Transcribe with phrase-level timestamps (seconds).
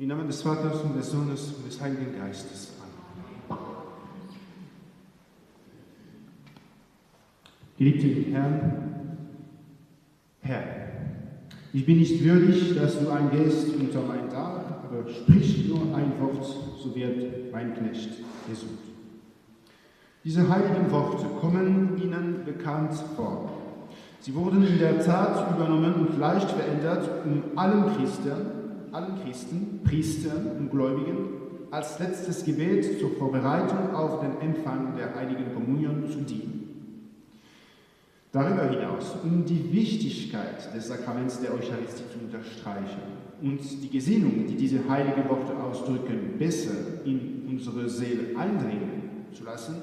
[0.00, 2.72] Im Namen des Vaters und des Sohnes und des Heiligen Geistes.
[3.50, 3.60] Amen.
[7.76, 9.18] Geliebte Herrn,
[10.40, 10.62] Herr,
[11.74, 16.46] ich bin nicht würdig, dass du eingehst unter mein Dach, aber sprich nur ein Wort,
[16.82, 18.08] so wird mein Knecht
[18.48, 18.78] gesund.
[20.24, 23.52] Diese heiligen Worte kommen Ihnen bekannt vor.
[24.20, 28.59] Sie wurden in der Tat übernommen und leicht verändert, um allen Christen,
[28.92, 31.28] allen Christen, Priestern und Gläubigen
[31.70, 36.60] als letztes Gebet zur Vorbereitung auf den Empfang der heiligen Kommunion zu dienen.
[38.32, 43.02] Darüber hinaus, um die Wichtigkeit des Sakraments der Eucharistie zu unterstreichen
[43.42, 49.82] und die Gesinnung, die diese heiligen Worte ausdrücken, besser in unsere Seele eindringen zu lassen,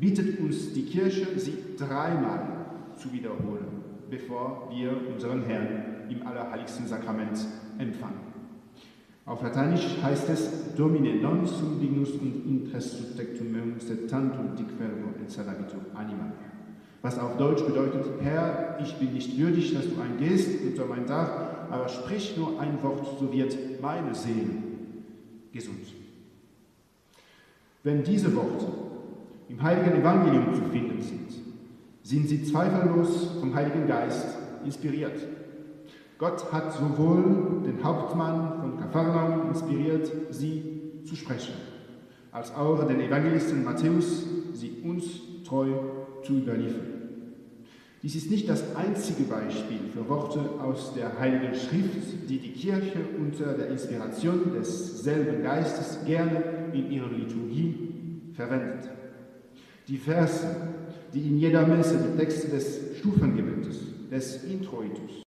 [0.00, 7.38] bittet uns die Kirche, sie dreimal zu wiederholen, bevor wir unseren Herrn im allerheiligsten Sakrament
[7.78, 8.35] empfangen.
[9.26, 14.68] Auf Lateinisch heißt es Domine non sum dignus und intres subtectum meum sed tantum dic
[14.78, 16.32] verbo et salabitur anima.
[17.02, 21.30] Was auf Deutsch bedeutet, Herr, ich bin nicht würdig, dass du eingehst unter mein Dach,
[21.70, 24.62] aber sprich nur ein Wort, so wird meine Seele
[25.52, 25.92] gesund.
[27.82, 28.66] Wenn diese Worte
[29.48, 31.32] im Heiligen Evangelium zu finden sind,
[32.02, 35.18] sind sie zweifellos vom Heiligen Geist inspiriert.
[36.18, 41.54] Gott hat sowohl den Hauptmann von Kapharnaum inspiriert, sie zu sprechen,
[42.32, 45.04] als auch den Evangelisten Matthäus, sie uns
[45.44, 45.68] treu
[46.22, 46.96] zu überliefern.
[48.02, 53.00] Dies ist nicht das einzige Beispiel für Worte aus der Heiligen Schrift, die die Kirche
[53.18, 56.42] unter der Inspiration desselben Geistes gerne
[56.72, 58.88] in ihrer Liturgie verwendet.
[59.88, 60.46] Die Verse,
[61.12, 63.80] die in jeder Messe die Texte des Stufengebetes,
[64.10, 65.25] des Introitus,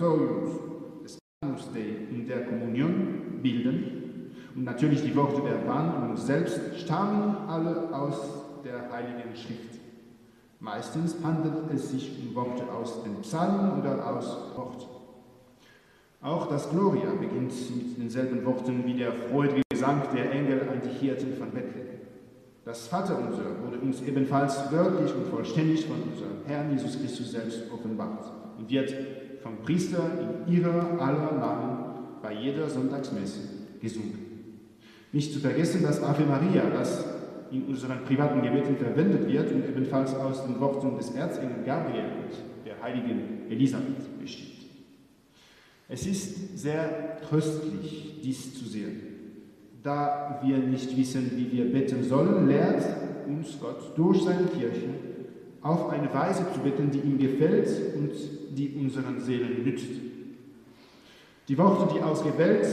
[0.00, 7.36] des Anus Dei und der Kommunion bilden und natürlich die Worte der Warnung selbst stammen
[7.46, 8.16] alle aus
[8.64, 9.78] der Heiligen Schrift.
[10.58, 14.86] Meistens handelt es sich um Worte aus den Psalmen oder aus Worten.
[16.22, 20.98] Auch das Gloria beginnt mit denselben Worten wie der freudige Gesang der Engel an die
[20.98, 22.00] Hirten von Bethlehem.
[22.64, 28.30] Das Vaterunser wurde uns ebenfalls wörtlich und vollständig von unserem Herrn Jesus Christus selbst offenbart
[28.58, 28.94] und wird
[29.42, 30.10] vom Priester
[30.46, 33.40] in ihrer aller Namen bei jeder Sonntagsmesse
[33.80, 34.30] gesungen.
[35.12, 37.04] Nicht zu vergessen das Ave Maria, das
[37.50, 42.66] in unseren privaten Gebeten verwendet wird und ebenfalls aus den Worten des Erzengel Gabriel und
[42.66, 44.60] der heiligen Elisabeth besteht.
[45.88, 49.00] Es ist sehr tröstlich, dies zu sehen.
[49.82, 52.84] Da wir nicht wissen, wie wir beten sollen, lehrt
[53.26, 55.09] uns Gott durch seine Kirche
[55.62, 58.12] auf eine Weise zu beten, die ihm gefällt und
[58.56, 59.88] die unseren Seelen nützt.
[61.48, 62.66] Die Worte, die ausgewählt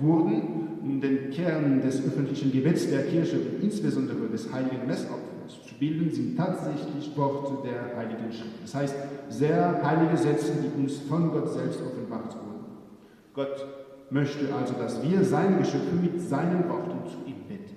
[0.00, 5.74] wurden, um den Kern des öffentlichen Gebets der Kirche und insbesondere des heiligen Messopfers zu
[5.78, 8.62] bilden, sind tatsächlich Worte der Heiligen Schrift.
[8.62, 8.94] Das heißt,
[9.28, 12.64] sehr heilige Sätze, die uns von Gott selbst offenbart wurden.
[13.34, 13.66] Gott
[14.10, 17.76] möchte also, dass wir seine Geschöpfe mit seinen Worten zu ihm beten.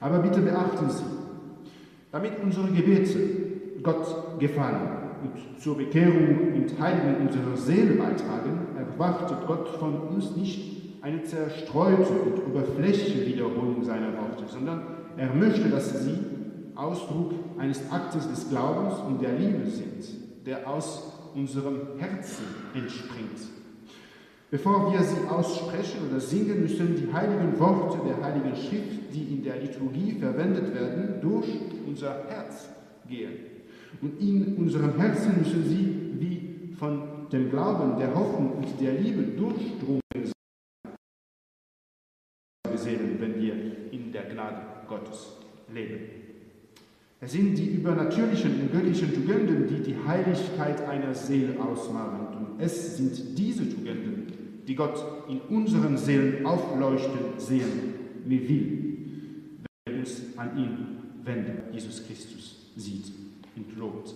[0.00, 1.04] Aber bitte beachten Sie,
[2.12, 3.18] damit unsere Gebete
[3.82, 10.80] Gott gefallen und zur Bekehrung und Heiligung unserer Seele beitragen, erwartet Gott von uns nicht
[11.02, 14.82] eine zerstreute und oberflächliche Wiederholung seiner Worte, sondern
[15.16, 16.18] er möchte, dass sie
[16.74, 22.44] Ausdruck eines Aktes des Glaubens und der Liebe sind, der aus unserem Herzen
[22.74, 23.49] entspringt.
[24.50, 29.44] Bevor wir sie aussprechen oder singen, müssen die heiligen Worte der Heiligen Schrift, die in
[29.44, 31.48] der Liturgie verwendet werden, durch
[31.86, 32.68] unser Herz
[33.08, 33.32] gehen.
[34.00, 39.22] Und in unserem Herzen müssen sie wie von dem Glauben, der Hoffnung und der Liebe
[39.22, 40.00] durchdrungen
[44.40, 45.36] Gnade Gottes
[45.72, 46.00] leben.
[47.20, 52.28] Es sind die übernatürlichen und göttlichen Tugenden, die die Heiligkeit einer Seele ausmachen.
[52.38, 54.19] Und es sind diese Tugenden,
[54.70, 57.94] die Gott in unseren Seelen aufleuchten sehen
[58.24, 58.98] will,
[59.84, 60.76] wenn wir uns an ihn
[61.24, 61.72] wenden.
[61.72, 63.12] Jesus Christus sieht
[63.56, 64.14] und lobt.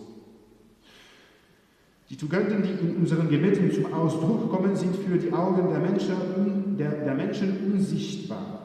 [2.09, 6.77] Die Tugenden, die in unseren Gebeten zum Ausdruck kommen, sind für die Augen der Menschen,
[6.79, 8.61] der, der Menschen unsichtbar.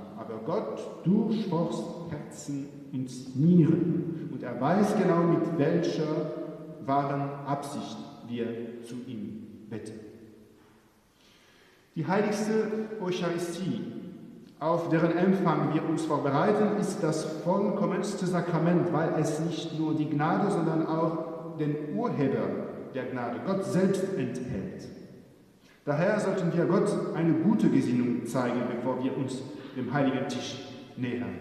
[0.46, 6.32] Gott durchforscht Herzen und Nieren und er weiß genau, mit welcher
[6.86, 7.98] wahren Absicht
[8.28, 8.48] wir
[8.84, 10.09] zu ihm beten.
[12.00, 12.54] Die heiligste
[13.02, 13.82] Eucharistie,
[14.58, 20.10] auf deren Empfang wir uns vorbereiten, ist das vollkommenste Sakrament, weil es nicht nur die
[20.10, 22.48] Gnade, sondern auch den Urheber
[22.96, 24.88] der Gnade, Gott selbst enthält.
[25.84, 29.42] Daher sollten wir Gott eine gute Gesinnung zeigen, bevor wir uns
[29.76, 30.56] dem heiligen Tisch
[30.96, 31.36] nähern.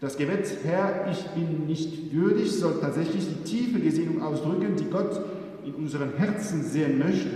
[0.00, 5.20] Das Gebet, Herr, ich bin nicht würdig, soll tatsächlich die tiefe Gesinnung ausdrücken, die Gott
[5.64, 7.30] in unseren Herzen sehen möchte,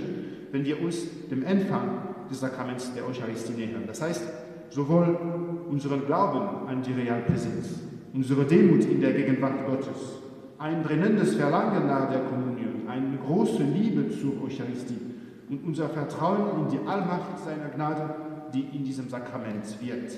[0.50, 3.84] wenn wir uns dem Empfang des Sakraments der Eucharistie nähern.
[3.86, 4.22] Das heißt,
[4.70, 5.18] sowohl
[5.70, 7.80] unseren Glauben an die Realpräsenz,
[8.12, 10.20] unsere Demut in der Gegenwart Gottes,
[10.58, 14.98] ein brennendes Verlangen nach der Kommunion, eine große Liebe zur Eucharistie
[15.48, 18.14] und unser Vertrauen in die Allmacht seiner Gnade,
[18.52, 20.16] die in diesem Sakrament wirkt.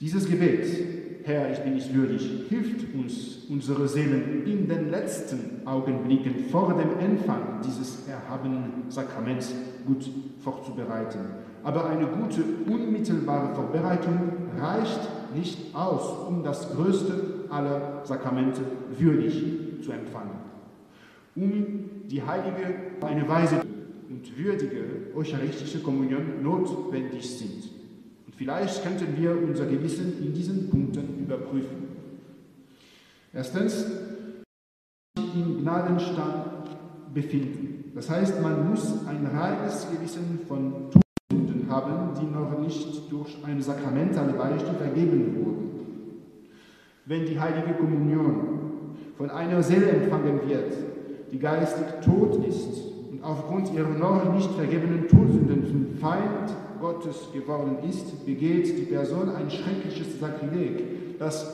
[0.00, 6.50] Dieses Gebet, Herr, ich bin nicht würdig, hilft uns, unsere Seelen in den letzten Augenblicken
[6.50, 9.54] vor dem Empfang dieses erhabenen Sakraments
[9.86, 10.04] gut
[10.40, 11.20] vorzubereiten.
[11.62, 15.00] Aber eine gute, unmittelbare Vorbereitung reicht
[15.34, 18.60] nicht aus, um das größte aller Sakramente
[18.98, 19.42] würdig
[19.82, 20.38] zu empfangen.
[21.34, 22.66] Um die heilige,
[23.00, 23.62] eine weise
[24.10, 24.84] und würdige
[25.16, 27.83] eucharistische Kommunion notwendig sind.
[28.36, 31.84] Vielleicht könnten wir unser Gewissen in diesen Punkten überprüfen.
[33.32, 33.86] Erstens,
[35.16, 37.92] im Gnadenstand befinden.
[37.94, 40.90] Das heißt, man muss ein reines Gewissen von
[41.30, 45.70] Tugenden haben, die noch nicht durch ein sakramentale Beichte vergeben wurden.
[47.06, 50.74] Wenn die heilige Kommunion von einer Seele empfangen wird,
[51.30, 57.78] die geistig tot ist und aufgrund ihrer noch nicht vergebenen Todsünden zum Feind Gottes geworden
[57.88, 61.52] ist, begeht die Person ein schreckliches Sakrileg, das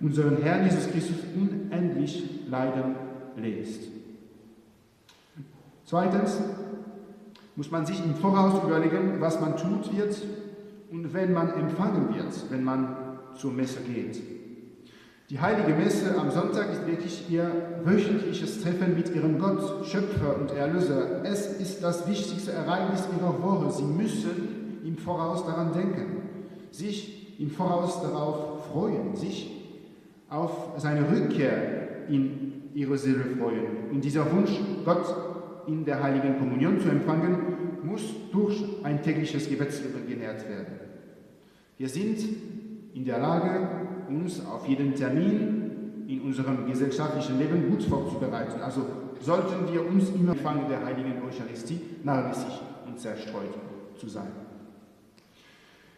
[0.00, 2.96] unseren Herrn Jesus Christus unendlich leiden
[3.36, 3.82] lässt.
[5.84, 6.40] Zweitens
[7.54, 10.16] muss man sich im Voraus überlegen, was man tut wird
[10.90, 12.96] und wenn man empfangen wird, wenn man
[13.36, 14.35] zur Messe geht.
[15.28, 17.50] Die heilige Messe am Sonntag ist wirklich ihr
[17.82, 21.24] wöchentliches Treffen mit ihrem Gott, Schöpfer und Erlöser.
[21.24, 23.72] Es ist das wichtigste Ereignis ihrer Woche.
[23.72, 26.22] Sie müssen im Voraus daran denken,
[26.70, 29.50] sich im Voraus darauf freuen, sich
[30.28, 33.90] auf seine Rückkehr in ihre Seele freuen.
[33.90, 34.52] Und dieser Wunsch,
[34.84, 35.12] Gott
[35.66, 37.38] in der heiligen Kommunion zu empfangen,
[37.82, 40.78] muss durch ein tägliches Gebetsleben genährt werden.
[41.78, 42.18] Wir sind
[42.94, 43.68] in der Lage,
[44.08, 48.60] uns auf jeden Termin in unserem gesellschaftlichen Leben gut vorzubereiten.
[48.62, 48.82] Also
[49.20, 53.54] sollten wir uns im Empfang der heiligen Eucharistie nachlässig und zerstreut
[53.96, 54.28] zu sein.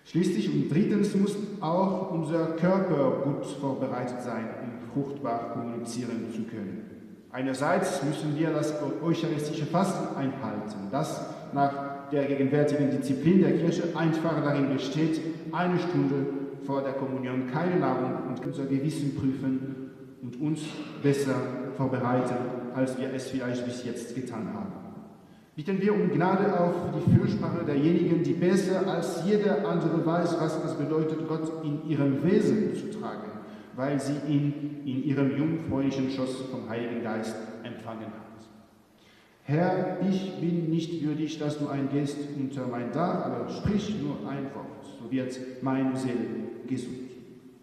[0.05, 6.85] Schließlich und drittens muss auch unser Körper gut vorbereitet sein, um fruchtbar kommunizieren zu können.
[7.31, 14.43] Einerseits müssen wir das eucharistische Fasten einhalten, das nach der gegenwärtigen Disziplin der Kirche einfach
[14.43, 15.21] darin besteht,
[15.53, 16.27] eine Stunde
[16.65, 19.91] vor der Kommunion keine Nahrung und unser Gewissen prüfen
[20.23, 20.61] und uns
[21.03, 21.35] besser
[21.77, 22.37] vorbereiten,
[22.75, 24.73] als wir es vielleicht bis jetzt getan haben.
[25.55, 30.65] Bitten wir um Gnade auf die Fürsprache derjenigen, die besser als jeder andere weiß, was
[30.65, 33.31] es bedeutet, Gott in ihrem Wesen zu tragen,
[33.75, 37.35] weil sie ihn in ihrem jungfräulichen Schoss vom Heiligen Geist
[37.65, 38.28] empfangen hat.
[39.49, 44.45] Herr, ich bin nicht würdig, dass du eingehst unter mein Dach, aber sprich nur ein
[44.55, 46.29] Wort, so wird meine Seele
[46.67, 47.13] gesund.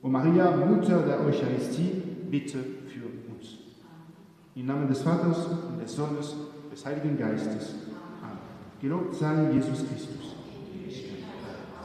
[0.02, 2.02] O Maria, Mutter der Eucharistie,
[2.32, 3.60] bitte für uns.
[4.56, 6.36] Im Namen des Vaters und des Sohnes,
[6.72, 7.76] des Heiligen Geistes.
[8.24, 8.40] Amen.
[8.82, 10.35] Gelobt sei Jesus Christus.